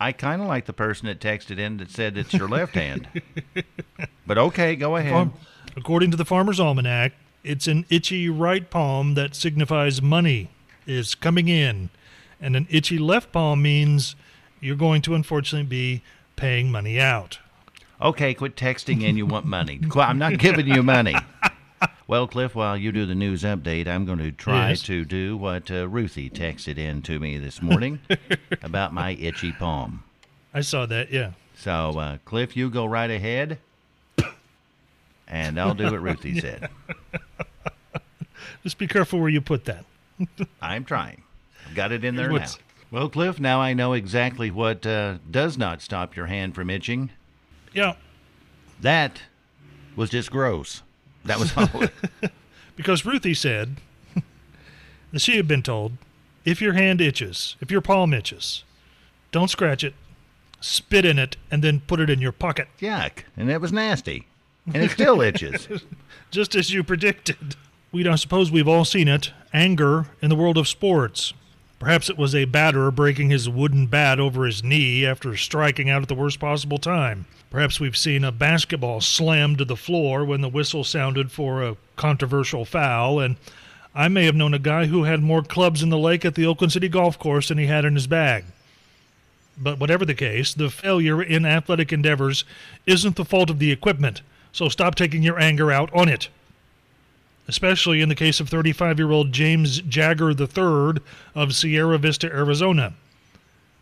I 0.00 0.12
kind 0.12 0.42
of 0.42 0.48
like 0.48 0.66
the 0.66 0.72
person 0.72 1.06
that 1.06 1.20
texted 1.20 1.58
in 1.58 1.78
that 1.78 1.90
said 1.90 2.18
it's 2.18 2.34
your 2.34 2.48
left 2.48 2.74
hand. 2.74 3.08
But 4.26 4.38
okay, 4.38 4.74
go 4.74 4.96
ahead. 4.96 5.12
Farm- 5.12 5.34
according 5.76 6.10
to 6.12 6.16
the 6.16 6.24
Farmer's 6.24 6.58
Almanac, 6.58 7.12
it's 7.42 7.66
an 7.66 7.84
itchy 7.90 8.28
right 8.30 8.68
palm 8.70 9.14
that 9.14 9.34
signifies 9.34 10.00
money 10.00 10.48
is 10.86 11.14
coming 11.14 11.48
in, 11.48 11.90
and 12.40 12.56
an 12.56 12.66
itchy 12.70 12.98
left 12.98 13.32
palm 13.32 13.60
means 13.62 14.16
you're 14.60 14.76
going 14.76 15.02
to 15.02 15.14
unfortunately 15.14 15.68
be 15.68 16.02
paying 16.36 16.72
money 16.72 16.98
out. 16.98 17.38
Okay, 18.00 18.32
quit 18.34 18.56
texting 18.56 19.02
in 19.02 19.16
you 19.16 19.26
want 19.26 19.44
money. 19.46 19.80
I'm 19.94 20.18
not 20.18 20.38
giving 20.38 20.66
you 20.66 20.82
money. 20.82 21.14
Well, 22.06 22.26
Cliff, 22.26 22.54
while 22.54 22.76
you 22.76 22.92
do 22.92 23.06
the 23.06 23.14
news 23.14 23.42
update, 23.44 23.88
I'm 23.88 24.04
going 24.04 24.18
to 24.18 24.30
try 24.30 24.70
Yes. 24.70 24.82
to 24.82 25.04
do 25.06 25.36
what 25.36 25.70
uh, 25.70 25.88
Ruthie 25.88 26.28
texted 26.28 26.76
in 26.76 27.00
to 27.02 27.18
me 27.18 27.38
this 27.38 27.62
morning 27.62 28.00
about 28.62 28.92
my 28.92 29.12
itchy 29.12 29.52
palm. 29.52 30.04
I 30.52 30.60
saw 30.60 30.84
that. 30.86 31.10
Yeah. 31.10 31.32
So, 31.56 31.98
uh, 31.98 32.18
Cliff, 32.26 32.56
you 32.56 32.68
go 32.68 32.84
right 32.84 33.10
ahead, 33.10 33.58
and 35.26 35.58
I'll 35.58 35.74
do 35.74 35.90
what 35.90 36.02
Ruthie 36.02 36.38
said. 36.40 36.68
Just 38.62 38.76
be 38.76 38.86
careful 38.86 39.18
where 39.20 39.30
you 39.30 39.40
put 39.40 39.64
that. 39.64 39.84
I'm 40.60 40.84
trying. 40.84 41.22
I've 41.66 41.74
got 41.74 41.90
it 41.90 42.04
in 42.04 42.16
there 42.16 42.30
now. 42.30 42.46
Well, 42.90 43.08
Cliff, 43.08 43.40
now 43.40 43.60
I 43.60 43.72
know 43.72 43.94
exactly 43.94 44.50
what 44.50 44.86
uh, 44.86 45.16
does 45.30 45.56
not 45.56 45.80
stop 45.80 46.14
your 46.16 46.26
hand 46.26 46.54
from 46.54 46.68
itching. 46.70 47.10
Yeah, 47.72 47.94
That 48.80 49.22
was 49.96 50.10
just 50.10 50.30
gross. 50.30 50.82
That 51.24 51.38
was 51.38 51.56
all. 51.56 51.68
because 52.76 53.04
Ruthie 53.04 53.34
said 53.34 53.76
that 55.12 55.20
she 55.20 55.36
had 55.36 55.48
been 55.48 55.62
told 55.62 55.92
if 56.44 56.60
your 56.60 56.74
hand 56.74 57.00
itches, 57.00 57.56
if 57.60 57.70
your 57.70 57.80
palm 57.80 58.12
itches, 58.12 58.64
don't 59.32 59.48
scratch 59.48 59.82
it, 59.82 59.94
spit 60.60 61.04
in 61.04 61.18
it, 61.18 61.36
and 61.50 61.62
then 61.62 61.80
put 61.80 62.00
it 62.00 62.10
in 62.10 62.20
your 62.20 62.32
pocket, 62.32 62.68
Yuck. 62.80 63.24
And 63.36 63.50
it 63.50 63.60
was 63.60 63.72
nasty. 63.72 64.26
And 64.66 64.76
it 64.76 64.90
still 64.90 65.20
itches. 65.20 65.68
just 66.30 66.54
as 66.54 66.72
you 66.72 66.82
predicted. 66.82 67.56
We 67.92 68.02
don't 68.02 68.18
suppose 68.18 68.50
we've 68.50 68.68
all 68.68 68.84
seen 68.84 69.08
it 69.08 69.32
anger 69.52 70.06
in 70.20 70.30
the 70.30 70.36
world 70.36 70.58
of 70.58 70.66
sports. 70.66 71.32
Perhaps 71.84 72.08
it 72.08 72.16
was 72.16 72.34
a 72.34 72.46
batter 72.46 72.90
breaking 72.90 73.28
his 73.28 73.46
wooden 73.46 73.84
bat 73.84 74.18
over 74.18 74.46
his 74.46 74.64
knee 74.64 75.04
after 75.04 75.36
striking 75.36 75.90
out 75.90 76.00
at 76.00 76.08
the 76.08 76.14
worst 76.14 76.40
possible 76.40 76.78
time. 76.78 77.26
Perhaps 77.50 77.78
we've 77.78 77.94
seen 77.94 78.24
a 78.24 78.32
basketball 78.32 79.02
slammed 79.02 79.58
to 79.58 79.66
the 79.66 79.76
floor 79.76 80.24
when 80.24 80.40
the 80.40 80.48
whistle 80.48 80.82
sounded 80.82 81.30
for 81.30 81.62
a 81.62 81.76
controversial 81.96 82.64
foul, 82.64 83.20
and 83.20 83.36
I 83.94 84.08
may 84.08 84.24
have 84.24 84.34
known 84.34 84.54
a 84.54 84.58
guy 84.58 84.86
who 84.86 85.04
had 85.04 85.20
more 85.20 85.42
clubs 85.42 85.82
in 85.82 85.90
the 85.90 85.98
lake 85.98 86.24
at 86.24 86.36
the 86.36 86.46
Oakland 86.46 86.72
City 86.72 86.88
Golf 86.88 87.18
Course 87.18 87.48
than 87.48 87.58
he 87.58 87.66
had 87.66 87.84
in 87.84 87.96
his 87.96 88.06
bag. 88.06 88.46
But 89.58 89.78
whatever 89.78 90.06
the 90.06 90.14
case, 90.14 90.54
the 90.54 90.70
failure 90.70 91.22
in 91.22 91.44
athletic 91.44 91.92
endeavors 91.92 92.46
isn't 92.86 93.16
the 93.16 93.26
fault 93.26 93.50
of 93.50 93.58
the 93.58 93.70
equipment, 93.70 94.22
so 94.52 94.70
stop 94.70 94.94
taking 94.94 95.22
your 95.22 95.38
anger 95.38 95.70
out 95.70 95.92
on 95.92 96.08
it 96.08 96.30
especially 97.48 98.00
in 98.00 98.08
the 98.08 98.14
case 98.14 98.40
of 98.40 98.48
35 98.48 98.98
year 98.98 99.10
old 99.10 99.32
James 99.32 99.80
Jagger 99.82 100.30
III 100.30 101.02
of 101.34 101.54
Sierra 101.54 101.98
Vista, 101.98 102.26
Arizona. 102.28 102.94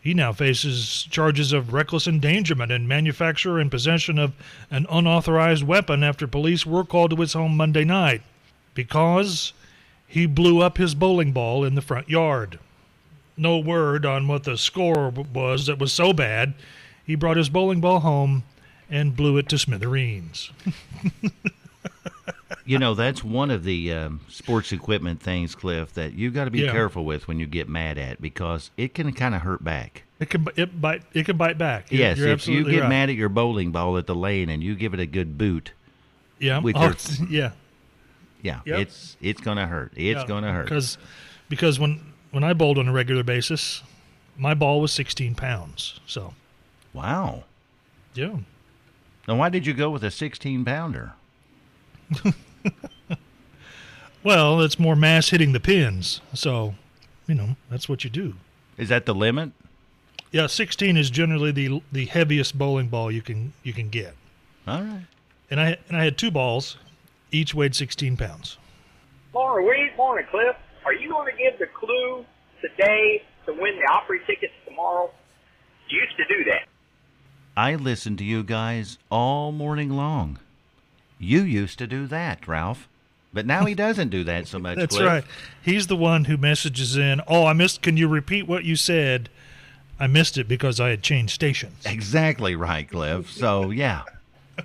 He 0.00 0.14
now 0.14 0.32
faces 0.32 1.06
charges 1.10 1.52
of 1.52 1.72
reckless 1.72 2.08
endangerment 2.08 2.72
and 2.72 2.88
manufacture 2.88 3.60
and 3.60 3.70
possession 3.70 4.18
of 4.18 4.32
an 4.68 4.86
unauthorized 4.90 5.62
weapon 5.62 6.02
after 6.02 6.26
police 6.26 6.66
were 6.66 6.84
called 6.84 7.10
to 7.10 7.16
his 7.16 7.34
home 7.34 7.56
Monday 7.56 7.84
night 7.84 8.22
because 8.74 9.52
he 10.08 10.26
blew 10.26 10.60
up 10.60 10.76
his 10.76 10.96
bowling 10.96 11.30
ball 11.30 11.64
in 11.64 11.76
the 11.76 11.80
front 11.80 12.08
yard. 12.08 12.58
No 13.36 13.58
word 13.58 14.04
on 14.04 14.26
what 14.26 14.42
the 14.42 14.58
score 14.58 15.10
was 15.10 15.66
that 15.66 15.78
was 15.78 15.92
so 15.92 16.12
bad, 16.12 16.54
he 17.06 17.14
brought 17.14 17.36
his 17.36 17.48
bowling 17.48 17.80
ball 17.80 18.00
home 18.00 18.42
and 18.90 19.16
blew 19.16 19.38
it 19.38 19.48
to 19.48 19.58
smithereens. 19.58 20.50
You 22.64 22.78
know, 22.78 22.94
that's 22.94 23.22
one 23.24 23.50
of 23.50 23.64
the 23.64 23.92
um, 23.92 24.20
sports 24.28 24.72
equipment 24.72 25.20
things, 25.20 25.54
Cliff, 25.54 25.92
that 25.94 26.12
you 26.14 26.30
got 26.30 26.44
to 26.46 26.50
be 26.50 26.60
Yeah. 26.60 26.72
careful 26.72 27.04
with 27.04 27.26
when 27.28 27.38
you 27.38 27.46
get 27.46 27.68
mad 27.68 27.98
at 27.98 28.20
because 28.20 28.70
it 28.76 28.94
can 28.94 29.12
kind 29.12 29.34
of 29.34 29.42
hurt 29.42 29.62
back. 29.64 30.04
It 30.20 30.30
can 30.30 30.46
it 30.56 30.80
bite 30.80 31.02
it 31.14 31.26
can 31.26 31.36
bite 31.36 31.58
back. 31.58 31.90
You're- 31.90 32.04
yes, 32.04 32.18
you're 32.18 32.28
if 32.28 32.46
you 32.48 32.64
get 32.70 32.80
right. 32.82 32.88
mad 32.88 33.10
at 33.10 33.16
your 33.16 33.28
bowling 33.28 33.72
ball 33.72 33.98
at 33.98 34.06
the 34.06 34.14
lane 34.14 34.48
and 34.48 34.62
you 34.62 34.74
give 34.76 34.94
it 34.94 35.00
a 35.00 35.06
good 35.06 35.36
boot, 35.36 35.72
yeah, 36.38 36.58
with 36.60 36.76
oh, 36.76 36.82
your- 36.84 37.28
yeah, 37.28 37.50
yeah, 38.42 38.60
Yep. 38.64 38.78
it's 38.80 39.16
it's 39.20 39.40
gonna 39.40 39.66
hurt. 39.66 39.92
It's 39.96 40.22
gonna 40.24 40.52
hurt. 40.52 40.64
because 40.66 40.96
because 41.48 41.78
when 41.80 42.00
when 42.30 42.44
I 42.44 42.52
bowled 42.52 42.78
on 42.78 42.86
a 42.88 42.92
regular 42.92 43.22
basis, 43.24 43.82
my 44.38 44.54
ball 44.54 44.80
was 44.80 44.92
16 44.92 45.34
pounds. 45.34 46.00
So 46.06 46.34
Wow. 46.92 47.44
yeah, 48.14 48.36
Now, 49.26 49.36
why 49.36 49.48
did 49.48 49.66
you 49.66 49.72
go 49.74 49.90
with 49.90 50.04
a 50.04 50.10
16 50.10 50.64
pounder? 50.64 51.12
well, 54.22 54.60
it's 54.60 54.78
more 54.78 54.96
mass 54.96 55.30
hitting 55.30 55.52
the 55.52 55.60
pins. 55.60 56.20
So 56.34 56.74
you 57.26 57.34
know 57.34 57.56
that's 57.70 57.88
what 57.88 58.04
you 58.04 58.10
do. 58.10 58.34
Is 58.76 58.88
that 58.88 59.06
the 59.06 59.14
limit? 59.14 59.52
Yeah, 60.30 60.46
16 60.46 60.96
is 60.96 61.10
generally 61.10 61.52
the 61.52 61.82
the 61.92 62.06
heaviest 62.06 62.56
bowling 62.56 62.88
ball 62.88 63.10
you 63.10 63.22
can 63.22 63.52
you 63.62 63.72
can 63.72 63.88
get. 63.88 64.14
All 64.66 64.82
right. 64.82 65.06
And 65.50 65.60
I 65.60 65.76
and 65.88 65.96
I 65.96 66.04
had 66.04 66.16
two 66.16 66.30
balls, 66.30 66.78
each 67.30 67.54
weighed 67.54 67.74
16 67.74 68.16
pounds. 68.16 68.58
Morning, 69.34 69.68
Weed. 69.68 69.92
Morning, 69.96 70.26
Cliff. 70.30 70.56
Are 70.84 70.94
you 70.94 71.10
going 71.10 71.30
to 71.30 71.36
give 71.36 71.58
the 71.58 71.66
clue 71.66 72.24
today 72.60 73.22
to 73.46 73.52
win 73.52 73.78
the 73.78 73.92
Opry 73.92 74.20
tickets 74.26 74.52
tomorrow? 74.66 75.10
You 75.88 76.00
used 76.00 76.16
to 76.16 76.24
do 76.24 76.44
that. 76.50 76.68
I 77.56 77.74
listened 77.74 78.18
to 78.18 78.24
you 78.24 78.42
guys 78.42 78.98
all 79.10 79.52
morning 79.52 79.90
long. 79.90 80.38
You 81.22 81.42
used 81.42 81.78
to 81.78 81.86
do 81.86 82.06
that, 82.08 82.46
Ralph. 82.48 82.88
But 83.32 83.46
now 83.46 83.64
he 83.64 83.74
doesn't 83.74 84.10
do 84.10 84.24
that 84.24 84.46
so 84.46 84.58
much. 84.58 84.76
That's 84.76 84.96
Cliff. 84.96 85.06
right. 85.06 85.24
He's 85.62 85.86
the 85.86 85.96
one 85.96 86.26
who 86.26 86.36
messages 86.36 86.96
in, 86.96 87.22
"Oh, 87.26 87.46
I 87.46 87.54
missed. 87.54 87.80
Can 87.80 87.96
you 87.96 88.08
repeat 88.08 88.46
what 88.46 88.64
you 88.64 88.76
said? 88.76 89.30
I 89.98 90.06
missed 90.06 90.36
it 90.36 90.48
because 90.48 90.80
I 90.80 90.90
had 90.90 91.02
changed 91.02 91.32
stations." 91.32 91.86
Exactly 91.86 92.54
right, 92.54 92.88
Cliff. 92.88 93.30
So 93.30 93.70
yeah. 93.70 94.02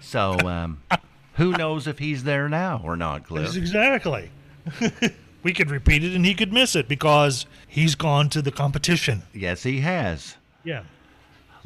So 0.02 0.38
um, 0.40 0.82
who 1.36 1.52
knows 1.54 1.88
if 1.88 2.00
he's 2.00 2.24
there 2.24 2.50
now 2.50 2.82
or 2.84 2.98
not, 2.98 3.26
Cliff? 3.26 3.46
Yes, 3.46 3.56
exactly. 3.56 4.32
we 5.44 5.54
could 5.54 5.72
repeat 5.72 6.04
it 6.04 6.14
and 6.14 6.26
he 6.26 6.34
could 6.34 6.52
miss 6.52 6.76
it 6.76 6.90
because 6.90 7.46
he's 7.68 7.96
gone 7.96 8.30
to 8.30 8.42
the 8.42 8.52
competition. 8.52 9.24
Yes, 9.34 9.64
he 9.64 9.80
has. 9.80 10.36
Yeah. 10.66 10.84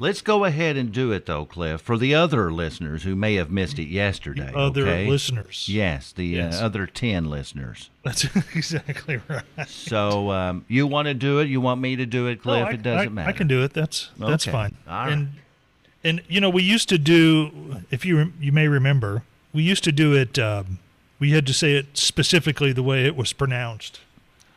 Let's 0.01 0.21
go 0.21 0.45
ahead 0.45 0.77
and 0.77 0.91
do 0.91 1.11
it 1.11 1.27
though, 1.27 1.45
Cliff, 1.45 1.79
for 1.79 1.95
the 1.95 2.15
other 2.15 2.51
listeners 2.51 3.03
who 3.03 3.15
may 3.15 3.35
have 3.35 3.51
missed 3.51 3.77
it 3.77 3.87
yesterday. 3.87 4.51
Other 4.51 4.81
okay? 4.81 5.07
listeners. 5.07 5.69
Yes, 5.69 6.11
the 6.11 6.25
Yes. 6.25 6.59
Uh, 6.59 6.65
other 6.65 6.87
ten 6.87 7.29
listeners. 7.29 7.91
That's 8.03 8.23
exactly 8.55 9.21
right. 9.27 9.43
So 9.67 10.31
um, 10.31 10.65
you 10.67 10.87
want 10.87 11.07
to 11.07 11.13
do 11.13 11.37
it? 11.37 11.49
You 11.49 11.61
want 11.61 11.81
me 11.81 11.95
to 11.97 12.07
do 12.07 12.25
it, 12.25 12.41
Cliff? 12.41 12.63
No, 12.63 12.65
I, 12.65 12.71
it 12.71 12.81
doesn't 12.81 13.09
I, 13.09 13.11
matter. 13.11 13.29
I 13.29 13.31
can 13.31 13.47
do 13.47 13.63
it. 13.63 13.73
That's 13.73 14.09
that's 14.17 14.47
Okay. 14.47 14.51
fine. 14.51 14.75
Right. 14.87 15.11
And 15.11 15.29
and 16.03 16.23
you 16.27 16.41
know 16.41 16.49
we 16.49 16.63
used 16.63 16.89
to 16.89 16.97
do 16.97 17.83
if 17.91 18.03
you 18.03 18.33
you 18.39 18.51
may 18.51 18.67
remember 18.67 19.21
we 19.53 19.61
used 19.61 19.83
to 19.83 19.91
do 19.91 20.15
it. 20.15 20.39
Um, 20.39 20.79
we 21.19 21.29
had 21.29 21.45
to 21.45 21.53
say 21.53 21.75
it 21.75 21.95
specifically 21.95 22.73
the 22.73 22.81
way 22.81 23.05
it 23.05 23.15
was 23.15 23.33
pronounced. 23.33 23.99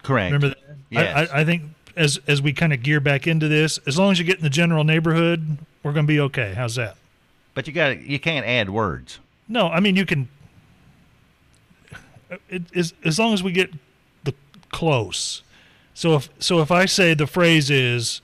Correct. 0.02 0.32
Remember 0.32 0.48
that? 0.48 0.76
Yes. 0.88 1.30
I, 1.30 1.36
I, 1.36 1.40
I 1.42 1.44
think 1.44 1.64
as 1.96 2.18
as 2.26 2.42
we 2.42 2.52
kind 2.52 2.72
of 2.72 2.82
gear 2.82 3.00
back 3.00 3.26
into 3.26 3.48
this, 3.48 3.78
as 3.86 3.98
long 3.98 4.12
as 4.12 4.18
you 4.18 4.24
get 4.24 4.38
in 4.38 4.42
the 4.42 4.50
general 4.50 4.84
neighborhood, 4.84 5.58
we're 5.82 5.92
going 5.92 6.06
to 6.06 6.12
be 6.12 6.20
okay. 6.20 6.54
How's 6.54 6.74
that? 6.76 6.96
But 7.54 7.66
you 7.66 7.72
got 7.72 8.00
you 8.02 8.18
can't 8.18 8.46
add 8.46 8.70
words. 8.70 9.18
No, 9.48 9.68
I 9.68 9.80
mean 9.80 9.96
you 9.96 10.06
can. 10.06 10.28
It, 12.48 12.62
as 12.74 12.94
as 13.04 13.18
long 13.18 13.32
as 13.32 13.42
we 13.42 13.52
get 13.52 13.72
the 14.24 14.34
close. 14.72 15.42
So 15.94 16.16
if 16.16 16.28
so 16.38 16.60
if 16.60 16.70
I 16.70 16.86
say 16.86 17.14
the 17.14 17.26
phrase 17.26 17.70
is, 17.70 18.20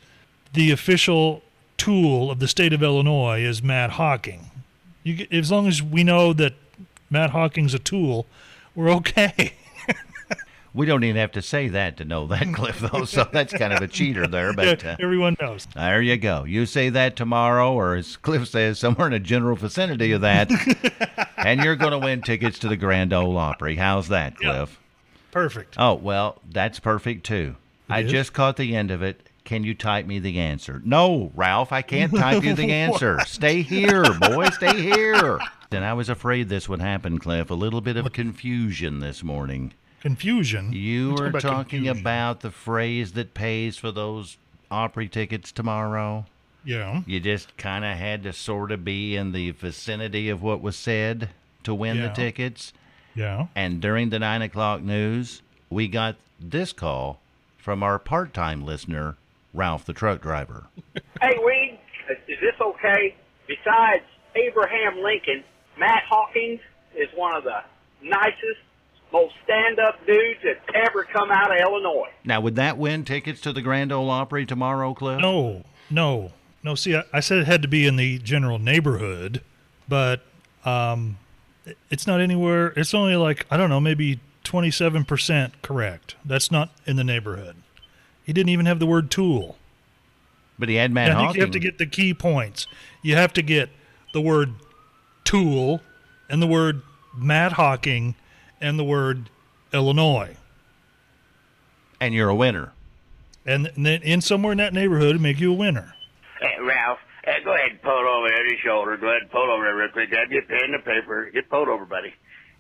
the 0.53 0.71
official 0.71 1.43
tool 1.77 2.31
of 2.31 2.41
the 2.41 2.49
state 2.49 2.73
of 2.73 2.83
Illinois 2.83 3.43
is 3.43 3.63
Matt 3.63 3.93
Hawking. 3.93 4.51
You 5.03 5.15
get, 5.15 5.33
as 5.33 5.51
long 5.51 5.67
as 5.67 5.83
we 5.83 6.05
know 6.05 6.33
that 6.35 6.55
Matt 7.09 7.31
Hawking's 7.31 7.73
a 7.73 7.79
tool, 7.79 8.27
we're 8.75 8.91
okay. 8.91 9.55
We 10.73 10.87
don't 10.87 11.03
even 11.03 11.17
have 11.17 11.33
to 11.33 11.43
say 11.43 11.69
that 11.69 11.97
to 11.97 12.05
know 12.05 12.27
that, 12.29 12.53
Cliff, 12.55 12.79
though. 12.79 13.05
So 13.05 13.29
that's 13.33 13.53
kind 13.53 13.73
of 13.73 13.83
a 13.83 13.89
cheater 13.89 14.27
there. 14.27 14.53
But 14.53 14.85
uh, 14.85 14.97
Everyone 15.01 15.37
knows. 15.41 15.67
there 15.75 16.01
you 16.01 16.17
go. 16.17 16.45
You 16.45 16.67
say 16.67 16.91
that 16.91 17.17
tomorrow, 17.17 17.73
or 17.73 17.97
as 17.97 18.17
Cliff 18.17 18.49
says, 18.49 18.79
somewhere 18.79 19.09
in 19.09 19.13
a 19.13 19.19
general 19.21 19.57
vicinity 19.57 20.13
of 20.13 20.21
that, 20.21 20.51
and 21.37 21.61
you're 21.63 21.77
going 21.77 21.93
to 21.93 21.99
win 21.99 22.23
tickets 22.23 22.59
to 22.61 22.69
the 22.69 22.77
Grand 22.77 23.13
Ole 23.13 23.37
Opry. 23.37 23.77
How's 23.77 24.09
that. 24.09 24.37
Cliff? 24.37 24.79
Perfect. 25.33 25.75
Oh, 25.79 25.95
well, 25.95 26.41
that's 26.49 26.79
perfect 26.81 27.25
too. 27.27 27.57
I 27.89 28.01
is? 28.01 28.11
just 28.11 28.33
caught 28.33 28.57
the 28.57 28.77
end 28.77 28.91
of 28.91 29.03
it. 29.03 29.29
Can 29.45 29.65
you 29.65 29.75
type 29.75 30.07
me 30.07 30.21
the 30.21 30.39
answer? 30.39 30.81
No, 30.85 31.33
Ralph, 31.35 31.73
I 31.73 31.83
can't 31.83 32.15
type 32.15 32.45
you 32.45 32.55
the 32.55 32.71
answer. 32.73 33.19
Stay 33.27 33.63
here, 33.63 34.05
boy, 34.21 34.51
stay 34.51 34.81
here. 34.81 35.41
And 35.73 35.85
I 35.85 35.95
was 35.95 36.09
afraid 36.09 36.49
this 36.49 36.69
would 36.69 36.81
happen, 36.81 37.19
Cliff. 37.19 37.51
A 37.51 37.55
little 37.55 37.81
bit 37.81 37.97
of 37.97 38.13
confusion 38.13 39.01
this 39.01 39.25
morning. 39.25 39.73
Confusion. 40.01 40.73
You 40.73 41.11
Let's 41.11 41.21
were 41.21 41.27
about 41.29 41.43
talking 41.43 41.85
confusion. 41.85 41.99
about 42.01 42.41
the 42.41 42.51
phrase 42.51 43.13
that 43.13 43.35
pays 43.35 43.77
for 43.77 43.93
those 43.93 44.37
Opry 44.71 45.09
tickets 45.09 45.53
tomorrow. 45.53 46.27
Yeah. 46.65 47.03
You 47.07 47.21
just 47.21 47.57
kind 47.57 47.85
of 47.85 47.97
had 47.97 48.23
to 48.25 48.33
sort 48.33 48.71
of 48.73 48.85
be 48.85 49.17
in 49.17 49.33
the 49.33 49.51
vicinity 49.53 50.29
of 50.29 50.43
what 50.43 50.61
was 50.61 50.77
said 50.77 51.31
to 51.65 51.75
win 51.75 52.01
the 52.01 52.09
tickets. 52.11 52.73
Yeah. 53.15 53.47
And 53.55 53.81
during 53.81 54.11
the 54.11 54.19
nine 54.19 54.43
o'clock 54.43 54.83
news, 54.83 55.43
we 55.69 55.89
got 55.89 56.17
this 56.41 56.73
call 56.73 57.19
from 57.59 57.83
our 57.83 57.99
part 57.99 58.33
time 58.33 58.65
listener, 58.65 59.17
Ralph 59.53 59.85
the 59.85 59.93
truck 59.93 60.21
driver. 60.23 60.67
Hey, 61.21 61.37
Weed, 61.45 61.79
is 62.29 62.39
this 62.41 62.55
okay? 62.63 63.15
Besides 63.47 64.05
Abraham 64.35 65.03
Lincoln, 65.03 65.45
Matt 65.79 66.03
Hawkins 66.09 66.61
is 66.97 67.09
one 67.15 67.37
of 67.37 67.45
the 67.45 67.59
nicest, 68.03 68.61
most 69.13 69.35
stand-up 69.45 70.05
dudes 70.07 70.41
that 70.45 70.59
ever 70.75 71.05
come 71.05 71.31
out 71.31 71.51
of 71.51 71.61
Illinois. 71.61 72.09
Now, 72.25 72.41
would 72.41 72.57
that 72.57 72.79
win 72.79 73.05
tickets 73.05 73.41
to 73.43 73.53
the 73.53 73.63
Grand 73.63 73.93
Ole 73.93 74.09
Opry 74.11 74.47
tomorrow, 74.47 74.95
Cliff? 74.95 75.21
No, 75.21 75.65
no, 75.91 76.33
no. 76.63 76.75
See, 76.75 76.95
I, 76.97 77.03
I 77.13 77.21
said 77.21 77.39
it 77.39 77.47
had 77.47 77.63
to 77.63 77.69
be 77.69 77.87
in 77.87 77.97
the 77.97 78.19
general 78.19 78.59
neighborhood, 78.59 79.43
but 79.89 80.23
um, 80.65 81.19
it- 81.67 81.77
it's 81.91 82.07
not 82.07 82.21
anywhere. 82.21 82.69
It's 82.77 82.95
only 82.95 83.17
like 83.17 83.47
I 83.51 83.57
don't 83.57 83.71
know, 83.71 83.81
maybe 83.81 84.21
twenty-seven 84.45 85.05
percent 85.05 85.61
correct. 85.63 86.15
That's 86.25 86.51
not 86.51 86.71
in 86.87 86.97
the 86.97 87.05
neighborhood. 87.05 87.57
He 88.25 88.33
didn't 88.33 88.51
even 88.51 88.67
have 88.67 88.79
the 88.79 88.87
word 88.87 89.11
tool. 89.11 89.57
But 90.59 90.69
he 90.69 90.75
had 90.77 90.93
Matt 90.93 91.11
I 91.11 91.15
think 91.15 91.19
Hawking. 91.21 91.37
you 91.37 91.43
have 91.47 91.51
to 91.53 91.59
get 91.59 91.79
the 91.79 91.87
key 91.87 92.13
points. 92.15 92.67
You 93.03 93.17
have 93.17 93.33
to 93.33 93.43
get 93.43 93.71
the 94.13 94.21
word 94.21 94.53
tool 95.25 95.81
and 96.29 96.43
the 96.43 96.47
word 96.47 96.83
Matt 97.17 97.53
Hawking 97.53 98.15
and 98.61 98.79
the 98.79 98.85
word 98.85 99.31
Illinois. 99.73 100.37
and 102.01 102.15
you're 102.15 102.29
a 102.29 102.35
winner. 102.35 102.73
And, 103.47 103.67
and 103.75 103.87
then 103.87 104.03
in 104.03 104.21
somewhere 104.21 104.53
in 104.53 104.59
that 104.59 104.73
neighborhood, 104.75 105.11
it'd 105.11 105.21
make 105.21 105.41
you 105.41 105.53
a 105.53 105.57
winner. 105.57 105.95
Hey, 106.41 106.57
Ralph, 106.63 106.99
uh, 107.27 107.33
go 107.45 107.55
ahead 107.55 107.71
and 107.73 107.83
pull 107.83 107.93
over 107.93 108.29
there 108.29 108.45
at 108.45 108.51
his 108.51 108.61
shoulder. 108.65 108.97
Go 108.97 109.09
ahead 109.09 109.23
and 109.23 109.31
pull 109.31 109.51
over 109.51 109.75
real 109.75 109.89
quick. 109.93 110.11
Grab 110.11 110.31
your 110.31 110.43
pen 110.43 110.75
and 110.75 110.85
paper. 110.85 111.31
Get 111.33 111.49
pulled 111.51 111.69
over, 111.69 111.85
buddy. 111.85 112.13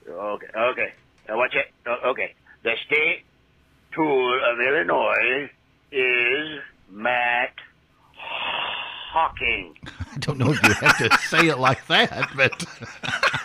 Okay, 0.08 0.46
okay. 0.56 0.92
Now 1.28 1.36
watch 1.38 1.54
it. 1.54 1.66
Okay. 2.06 2.34
The 2.62 2.72
state 2.86 3.24
tool 3.94 4.40
of 4.50 4.58
Illinois 4.60 5.50
is 5.92 6.60
Matt 6.90 7.54
Hawking. 9.12 9.76
I 10.14 10.18
don't 10.18 10.38
know 10.38 10.52
if 10.52 10.62
you 10.62 10.72
have 10.74 10.98
to 10.98 11.18
say 11.28 11.48
it 11.48 11.58
like 11.58 11.86
that, 11.88 12.30
but 12.36 12.64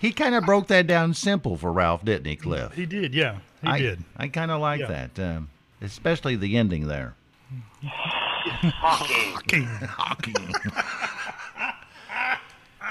he 0.00 0.12
kind 0.12 0.34
of 0.34 0.44
broke 0.44 0.66
that 0.68 0.86
down 0.86 1.14
simple 1.14 1.56
for 1.56 1.72
Ralph, 1.72 2.04
didn't 2.04 2.26
he, 2.26 2.36
Cliff? 2.36 2.72
He 2.74 2.86
did, 2.86 3.14
yeah. 3.14 3.38
He 3.62 3.68
I, 3.68 3.78
did. 3.78 4.04
I 4.16 4.28
kind 4.28 4.50
of 4.50 4.60
like 4.60 4.80
Yeah. 4.80 4.86
that, 4.86 5.18
um, 5.18 5.50
especially 5.82 6.36
the 6.36 6.56
ending 6.56 6.86
there. 6.88 7.14
Hawking. 7.84 9.64
Hawking. 9.66 10.34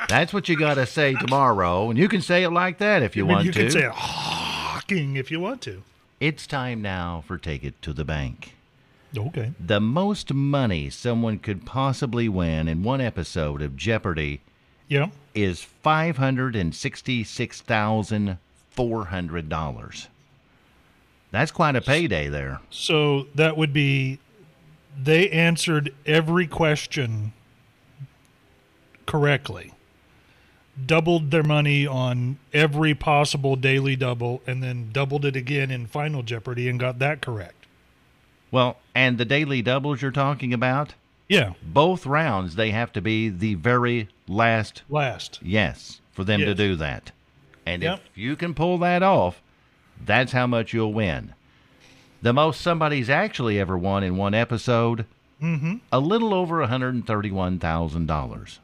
That's 0.08 0.34
what 0.34 0.50
you 0.50 0.58
got 0.58 0.76
to 0.76 0.86
say 0.86 1.14
tomorrow, 1.16 1.90
and 1.90 2.00
you 2.00 2.08
can 2.08 2.22
say 2.22 2.44
it 2.44 2.50
like 2.50 2.78
that 2.80 3.04
if 3.04 3.16
you 3.16 3.26
I 3.26 3.28
mean, 3.28 3.36
want 3.36 3.46
you 3.46 3.52
to. 3.54 3.60
You 3.60 3.66
can 3.66 3.72
say 3.72 3.86
it 3.86 3.92
Hawking 3.92 5.16
if 5.18 5.30
you 5.30 5.40
want 5.40 5.62
to. 5.64 5.84
It's 6.20 6.48
time 6.48 6.82
now 6.82 7.24
for 7.28 7.38
Take 7.38 7.64
It 7.64 7.80
to 7.84 7.94
the 7.94 8.06
Bank. 8.06 8.56
Okay. 9.18 9.52
The 9.60 9.80
most 9.80 10.34
money 10.34 10.90
someone 10.90 11.40
could 11.40 11.66
possibly 11.66 12.28
win 12.30 12.68
in 12.68 12.84
one 12.84 13.02
episode 13.02 13.62
of 13.62 13.76
Jeopardy 13.78 14.42
Yeah. 14.90 15.12
is 15.34 15.62
five 15.62 16.18
hundred 16.18 16.56
and 16.56 16.76
sixty-six 16.76 17.62
thousand 17.62 18.38
four 18.72 19.06
hundred 19.06 19.48
dollars. 19.48 20.08
That's 21.32 21.52
quite 21.52 21.76
a 21.76 21.82
payday 21.82 22.28
there. 22.28 22.60
So 22.72 23.28
that 23.36 23.56
would 23.56 23.72
be 23.72 24.20
they 25.02 25.30
answered 25.30 25.94
every 26.06 26.48
question 26.48 27.32
correctly. 29.06 29.74
Doubled 30.86 31.30
their 31.32 31.44
money 31.44 31.86
on 31.86 32.40
every 32.54 32.96
possible 32.96 33.56
daily 33.56 33.96
double 33.96 34.42
and 34.48 34.64
then 34.64 34.90
doubled 34.92 35.26
it 35.26 35.36
again 35.36 35.70
in 35.70 35.86
Final 35.86 36.24
Jeopardy 36.24 36.68
and 36.68 36.80
got 36.80 37.00
that 37.00 37.22
correct. 37.22 37.66
Well, 38.50 38.78
and 38.96 39.18
the 39.18 39.26
daily 39.26 39.62
doubles 39.62 40.02
you're 40.02 40.10
talking 40.12 40.54
about, 40.54 40.96
Yeah. 41.30 41.54
both 41.64 42.06
rounds 42.06 42.56
they 42.56 42.72
have 42.72 42.92
to 42.94 43.02
be 43.02 43.30
the 43.30 43.54
very 43.56 44.10
last 44.28 44.82
Last. 44.90 45.40
yes 45.42 46.02
for 46.12 46.24
them 46.26 46.42
to 46.42 46.54
do 46.56 46.76
that. 46.76 47.12
And 47.66 47.82
Yep. 47.84 48.02
if 48.12 48.18
you 48.18 48.36
can 48.36 48.54
pull 48.54 48.78
that 48.80 49.02
off, 49.04 49.42
that's 50.04 50.32
how 50.34 50.48
much 50.48 50.74
you'll 50.74 50.92
win. 50.94 51.34
The 52.22 52.34
most 52.34 52.60
somebody's 52.62 53.10
actually 53.10 53.58
ever 53.60 53.78
won 53.78 54.04
in 54.04 54.18
one 54.18 54.34
episode, 54.34 55.06
Mm-hmm. 55.42 55.76
a 55.92 56.00
little 56.02 56.34
over 56.34 56.62
$131,000. 56.66 58.60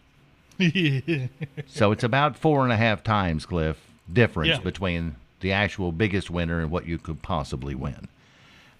So 1.67 1.91
it's 1.91 2.03
about 2.03 2.35
four 2.37 2.63
and 2.63 2.71
a 2.73 2.77
half 2.77 3.03
times, 3.03 3.45
Cliff, 3.45 3.77
difference 4.11 4.49
Yeah. 4.49 4.59
between 4.59 5.15
the 5.41 5.51
actual 5.51 5.91
biggest 5.91 6.29
winner 6.29 6.59
and 6.61 6.71
what 6.71 6.85
you 6.87 6.97
could 6.97 7.21
possibly 7.21 7.75
win. 7.75 8.07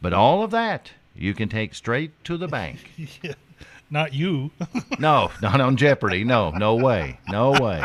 But 0.02 0.14
all 0.14 0.44
of 0.44 0.52
that 0.52 0.92
you 1.16 1.34
can 1.34 1.48
take 1.50 1.74
straight 1.76 2.12
to 2.26 2.36
the 2.38 2.48
bank. 2.48 2.92
Not 3.90 4.14
you. 4.14 4.52
No, 5.00 5.32
not 5.42 5.60
on 5.60 5.76
Jeopardy. 5.76 6.24
No, 6.24 6.52
no 6.52 6.76
way. 6.76 7.20
No 7.28 7.52
way. 7.52 7.84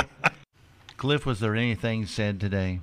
Cliff, 0.96 1.26
was 1.26 1.40
there 1.40 1.56
anything 1.56 2.06
said 2.06 2.38
today? 2.38 2.80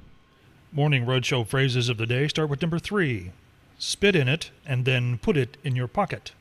Morning 0.72 1.06
Roadshow 1.06 1.48
phrases 1.48 1.88
of 1.88 1.98
the 1.98 2.06
day 2.06 2.28
start 2.28 2.50
with 2.50 2.62
number 2.62 2.78
three 2.78 3.32
spit 3.80 4.16
in 4.16 4.28
it 4.28 4.52
and 4.66 4.86
then 4.86 5.18
put 5.20 5.38
it 5.38 5.56
in 5.64 5.76
your 5.76 5.88
pocket. 5.88 6.34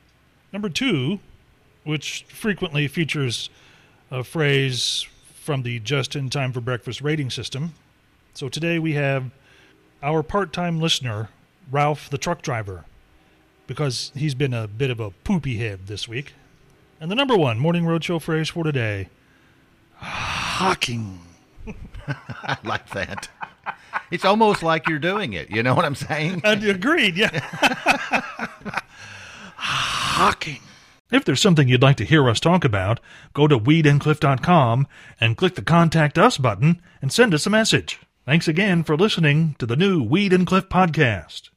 Number 0.52 0.68
two, 0.68 1.21
which 1.85 2.25
frequently 2.28 2.88
features 2.88 3.50
a 4.11 4.25
phrase 4.25 5.06
from 5.35 5.62
the 5.62 5.78
just 5.78 6.16
in 6.16 6.28
time 6.28 6.52
for 6.52 6.61
breakfast 6.61 7.00
rating 7.00 7.30
system. 7.30 7.75
So 8.35 8.49
today 8.49 8.78
we 8.78 8.95
have 8.95 9.30
our 10.02 10.23
part 10.23 10.52
time 10.52 10.80
listener, 10.80 11.28
Ralph 11.71 12.11
the 12.11 12.18
truck 12.18 12.42
driver, 12.42 12.85
because 13.66 14.12
he's 14.14 14.35
been 14.35 14.54
a 14.54 14.66
bit 14.66 14.90
of 14.90 14.99
a 14.99 15.11
poopy 15.11 15.59
head 15.59 15.87
this 15.87 16.09
week. 16.09 16.35
And 17.00 17.10
the 17.10 17.14
number 17.14 17.36
one 17.36 17.58
Morning 17.58 17.84
Roadshow 17.84 18.20
phrase 18.20 18.48
for 18.48 18.64
today 18.64 19.08
hawking. 19.98 21.20
I 22.06 22.56
like 22.64 22.88
that. 22.90 23.28
It's 24.10 24.24
almost 24.24 24.62
like 24.62 24.88
you're 24.88 24.98
doing 24.98 25.32
it. 25.32 25.50
You 25.50 25.62
know 25.62 25.74
what 25.74 25.84
I'm 25.84 25.94
saying? 25.94 26.42
Uh, 26.44 26.56
agreed, 26.64 27.16
yeah. 27.16 27.40
Hawking. 29.56 30.60
If 31.10 31.24
there's 31.24 31.40
something 31.40 31.68
you'd 31.68 31.82
like 31.82 31.96
to 31.96 32.04
hear 32.04 32.28
us 32.28 32.40
talk 32.40 32.64
about, 32.64 33.00
go 33.32 33.46
to 33.46 33.58
weedandcliff.com 33.58 34.86
and 35.20 35.36
click 35.36 35.54
the 35.54 35.62
Contact 35.62 36.18
Us 36.18 36.38
button 36.38 36.80
and 37.00 37.12
send 37.12 37.34
us 37.34 37.46
a 37.46 37.50
message. 37.50 38.00
Thanks 38.24 38.48
again 38.48 38.82
for 38.82 38.96
listening 38.96 39.54
to 39.58 39.66
the 39.66 39.76
new 39.76 40.02
Weed 40.02 40.32
and 40.32 40.46
Cliff 40.46 40.68
podcast. 40.68 41.50